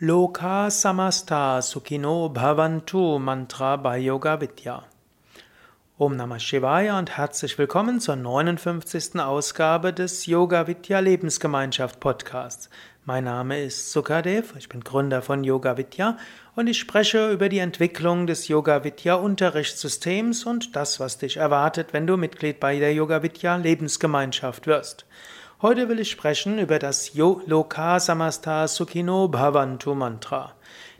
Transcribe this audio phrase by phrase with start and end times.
[0.00, 4.84] Loka Samasta Sukhino Bhavantu Mantra bei Yoga Vidya.
[5.98, 9.18] Om Namah Shivaya und herzlich willkommen zur 59.
[9.18, 12.70] Ausgabe des Yoga Vidya Lebensgemeinschaft Podcasts.
[13.06, 16.16] Mein Name ist Sukadev, ich bin Gründer von Yoga Vidya
[16.54, 21.92] und ich spreche über die Entwicklung des Yoga Vidya Unterrichtssystems und das, was dich erwartet,
[21.92, 25.06] wenn du Mitglied bei der Yoga Vidya Lebensgemeinschaft wirst.
[25.60, 30.54] Heute will ich sprechen über das Loka Samasta Sukhino Bhavantu Mantra.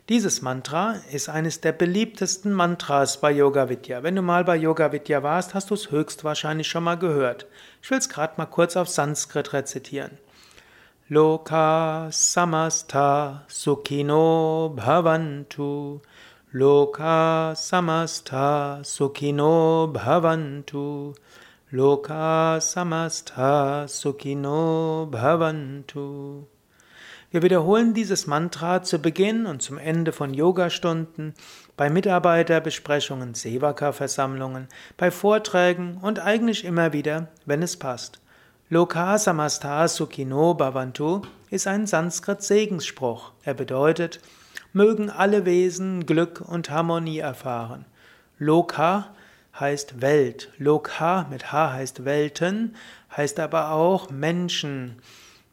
[0.09, 4.03] Dieses Mantra ist eines der beliebtesten Mantras bei Yoga Vidya.
[4.03, 7.47] Wenn du mal bei Yoga Vidya warst, hast du es höchstwahrscheinlich schon mal gehört.
[7.81, 10.17] Ich will es gerade mal kurz auf Sanskrit rezitieren.
[11.07, 16.01] Loka Samasta Sukhino Bhavantu
[16.51, 21.13] Loka Samasta Sukhino Bhavantu
[21.71, 26.47] Loka samastha sukhino bhavantu.
[27.29, 31.35] Wir wiederholen dieses Mantra zu Beginn und zum Ende von Yogastunden,
[31.77, 38.19] bei Mitarbeiterbesprechungen, Sevaka-Versammlungen, bei Vorträgen und eigentlich immer wieder, wenn es passt.
[38.69, 43.33] Loka samastha sukhino bhavantu ist ein Sanskrit-Segensspruch.
[43.43, 44.21] Er bedeutet,
[44.73, 47.85] mögen alle Wesen Glück und Harmonie erfahren.
[48.39, 49.13] Loka
[49.59, 50.49] heißt Welt.
[50.57, 52.75] Lokha mit H heißt Welten,
[53.15, 55.01] heißt aber auch Menschen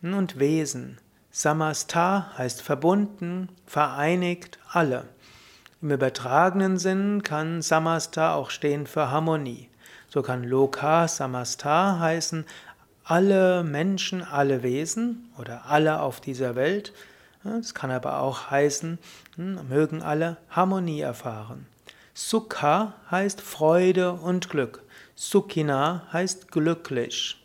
[0.02, 0.98] und Wesen.
[1.30, 5.04] Samasta heißt verbunden, vereinigt, alle.
[5.82, 9.68] Im übertragenen Sinn kann Samasta auch stehen für Harmonie.
[10.08, 12.46] So kann Loka Samasta heißen
[13.04, 16.92] alle Menschen, alle Wesen oder alle auf dieser Welt.
[17.60, 18.98] Es kann aber auch heißen,
[19.36, 21.66] hm, mögen alle Harmonie erfahren.
[22.18, 24.82] Sukha heißt Freude und Glück.
[25.16, 27.36] Sukhina heißt glücklich.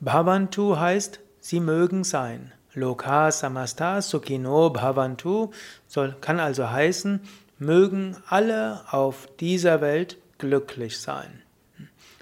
[0.00, 2.50] Bhavantu heißt sie mögen sein.
[2.72, 5.50] Loka samasta sukhino bhavantu
[5.86, 7.20] soll, kann also heißen,
[7.58, 11.42] mögen alle auf dieser Welt glücklich sein.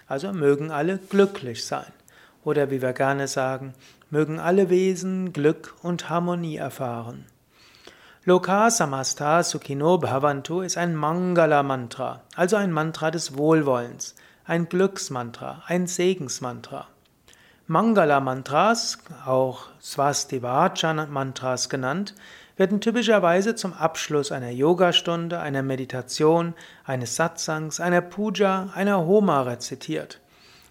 [0.09, 1.93] Also mögen alle glücklich sein.
[2.43, 3.73] Oder wie wir gerne sagen,
[4.11, 7.25] mögen alle Wesen Glück und Harmonie erfahren.
[8.29, 15.87] Loka Samasta Sukhino Bhavantu ist ein Mangala-Mantra, also ein Mantra des Wohlwollens, ein Glücksmantra, ein
[15.87, 16.89] Segensmantra.
[17.69, 22.17] Mangala-Mantras, auch Swastivachan-Mantras genannt,
[22.57, 26.55] werden typischerweise zum Abschluss einer Yogastunde, einer Meditation,
[26.85, 30.21] eines Satsangs, einer Puja, einer Homa rezitiert.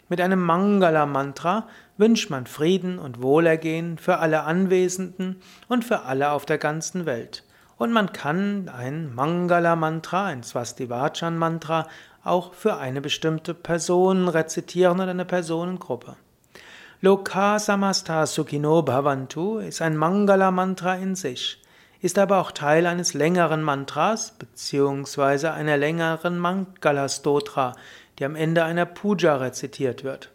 [0.10, 6.46] Mit einem Mangala-Mantra wünscht man Frieden und Wohlergehen für alle Anwesenden und für alle auf
[6.46, 7.44] der ganzen Welt.
[7.78, 11.88] Und man kann ein Mangala-Mantra, ein Swastivachan-Mantra
[12.24, 16.16] auch für eine bestimmte Person rezitieren oder eine Personengruppe.
[17.02, 21.62] Loka Samasta Sukhino Bhavantu ist ein Mangala-Mantra in sich,
[22.02, 25.50] ist aber auch Teil eines längeren Mantras bzw.
[25.50, 27.76] einer längeren Mangala-Stotra,
[28.18, 30.32] die am Ende einer Puja rezitiert wird.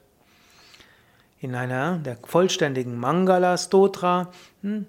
[1.40, 4.30] In einer der vollständigen Mangala-Stotra
[4.60, 4.86] hm,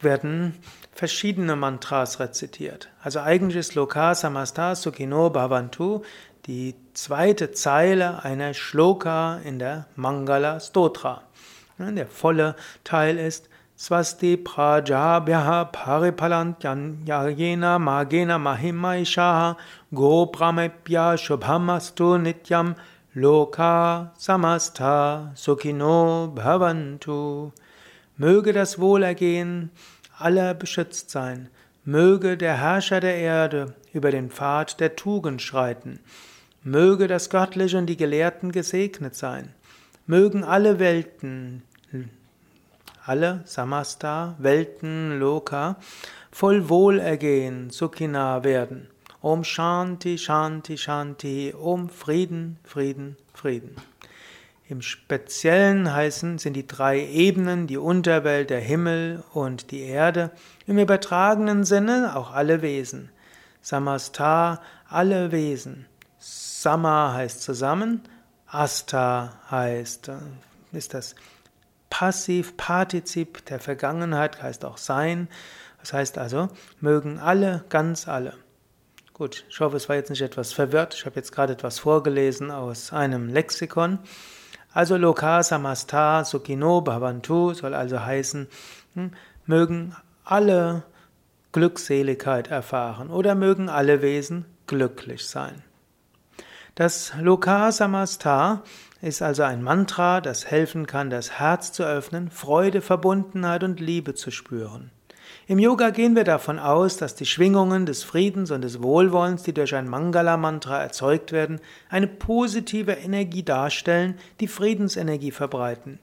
[0.00, 0.54] werden
[0.92, 2.88] verschiedene Mantras rezitiert.
[3.02, 6.02] Also eigentlich ist Loka Samasta Sukhino Bhavantu
[6.46, 11.22] die zweite Zeile einer Shloka in der Mangala Stotra.
[11.78, 13.48] Der volle Teil ist
[13.78, 17.04] Swasti Prajabhyaha Paripalantyan
[17.78, 19.56] Magena
[19.94, 22.74] Go Brahmepya Shubhamastu Nityam
[23.12, 27.50] Loka Samasta Sukhino Bhavantu
[28.16, 29.72] Möge das Wohlergehen
[30.16, 31.48] aller beschützt sein.
[31.84, 35.98] Möge der Herrscher der Erde über den Pfad der Tugend schreiten.
[36.62, 39.54] Möge das Göttliche und die Gelehrten gesegnet sein.
[40.06, 41.64] Mögen alle Welten,
[43.04, 45.78] alle Samasta, Welten, Loka,
[46.30, 48.86] voll Wohlergehen, Sukhina werden.
[49.22, 53.76] Om Shanti, Shanti, Shanti, Om Frieden, Frieden, Frieden.
[54.66, 60.30] Im Speziellen heißen sind die drei Ebenen die Unterwelt, der Himmel und die Erde.
[60.66, 63.10] Im übertragenen Sinne auch alle Wesen.
[63.60, 65.86] Samasta, alle Wesen.
[66.18, 68.02] Sama heißt zusammen,
[68.46, 70.18] Asta heißt, äh,
[70.72, 71.14] ist das
[71.90, 75.28] Passiv, Partizip der Vergangenheit, heißt auch sein.
[75.80, 76.48] Das heißt also,
[76.80, 78.34] mögen alle, ganz alle.
[79.20, 80.94] Gut, ich hoffe, es war jetzt nicht etwas verwirrt.
[80.94, 83.98] Ich habe jetzt gerade etwas vorgelesen aus einem Lexikon.
[84.72, 88.48] Also Loka Samasta Sukhino Bhavantu soll also heißen,
[88.94, 89.10] hm,
[89.44, 89.94] mögen
[90.24, 90.84] alle
[91.52, 95.64] Glückseligkeit erfahren oder mögen alle Wesen glücklich sein.
[96.74, 98.62] Das Loka Samasta
[99.02, 104.14] ist also ein Mantra, das helfen kann, das Herz zu öffnen, Freude, Verbundenheit und Liebe
[104.14, 104.90] zu spüren.
[105.46, 109.52] Im Yoga gehen wir davon aus, dass die Schwingungen des Friedens und des Wohlwollens, die
[109.52, 115.98] durch ein Mangala-Mantra erzeugt werden, eine positive Energie darstellen, die Friedensenergie verbreiten.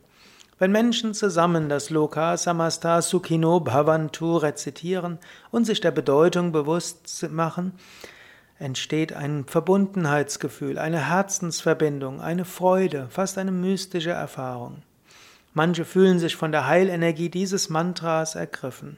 [0.59, 5.19] Wenn Menschen zusammen das Loka Samasta Sukhino Bhavantu rezitieren
[5.51, 7.73] und sich der Bedeutung bewusst machen,
[8.59, 14.81] entsteht ein Verbundenheitsgefühl, eine Herzensverbindung, eine Freude, fast eine mystische Erfahrung.
[15.53, 18.97] Manche fühlen sich von der Heilenergie dieses Mantras ergriffen.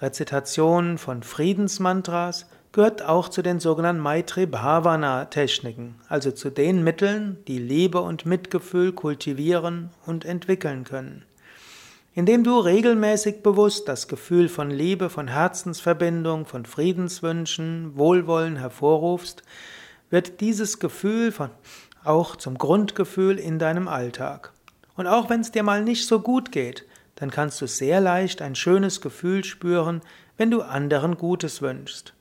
[0.00, 7.38] Rezitation von Friedensmantras gehört auch zu den sogenannten Maitri Bhavana Techniken, also zu den Mitteln,
[7.46, 11.24] die Liebe und Mitgefühl kultivieren und entwickeln können.
[12.14, 19.42] Indem du regelmäßig bewusst das Gefühl von Liebe, von Herzensverbindung, von Friedenswünschen, Wohlwollen hervorrufst,
[20.08, 21.50] wird dieses Gefühl von,
[22.04, 24.52] auch zum Grundgefühl in deinem Alltag.
[24.96, 26.86] Und auch wenn es dir mal nicht so gut geht,
[27.20, 30.00] dann kannst du sehr leicht ein schönes Gefühl spüren,
[30.38, 32.14] wenn du anderen Gutes wünschst.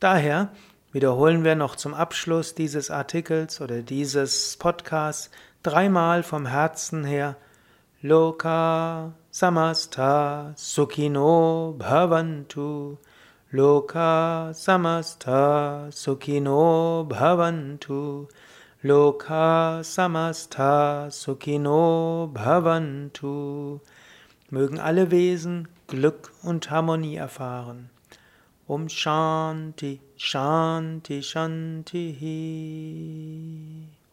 [0.00, 0.50] Daher
[0.92, 5.30] wiederholen wir noch zum Abschluss dieses Artikels oder dieses Podcasts
[5.62, 7.36] dreimal vom Herzen her.
[8.02, 12.98] Loka Samasta Sukhino Bhavantu.
[13.50, 18.28] Loka Samasta Sukhino Bhavantu.
[18.82, 23.80] Loka Samasta Sukhino Bhavantu
[24.54, 27.90] Mögen alle Wesen Glück und Harmonie erfahren.
[28.68, 32.14] Om Shanti, Shanti, Shanti.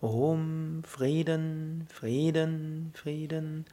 [0.01, 3.65] Om Frieden, Frieden, Frieden.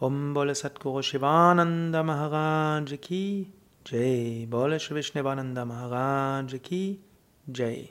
[0.00, 3.52] Om Bole Satguru Shivananda Maharaj Ki
[3.86, 4.48] Jai.
[4.50, 6.98] Bole Vishnevananda Maharaj Ki
[7.46, 7.90] Jai.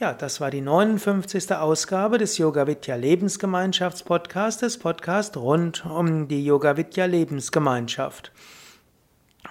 [0.00, 1.52] Ja, das war die 59.
[1.52, 8.32] Ausgabe des Yoga Vidya Lebensgemeinschaftspodcasts, Podcast rund um die Yoga Vidya Lebensgemeinschaft.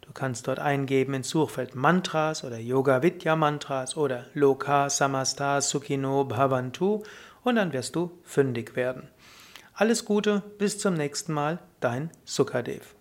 [0.08, 6.24] Du kannst dort eingeben ins Suchfeld Mantras oder Yoga Vidya Mantras oder Loka Samasta Sukhino
[6.24, 7.02] Bhavantu
[7.44, 9.08] und dann wirst du fündig werden.
[9.74, 12.97] Alles Gute, bis zum nächsten Mal, dein Sukadev.